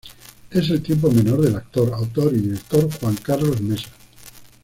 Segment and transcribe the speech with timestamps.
[0.49, 3.91] Es el hermano menor del actor, autor y director Juan Carlos Mesa.